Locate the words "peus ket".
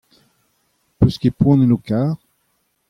0.99-1.37